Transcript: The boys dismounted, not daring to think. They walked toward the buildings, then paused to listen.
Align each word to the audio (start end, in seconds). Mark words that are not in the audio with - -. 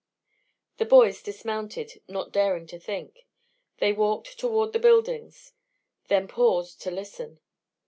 The 0.77 0.85
boys 0.85 1.21
dismounted, 1.21 2.01
not 2.07 2.31
daring 2.31 2.65
to 2.65 2.79
think. 2.79 3.27
They 3.77 3.93
walked 3.93 4.39
toward 4.39 4.73
the 4.73 4.79
buildings, 4.79 5.53
then 6.07 6.27
paused 6.27 6.81
to 6.81 6.89
listen. 6.89 7.39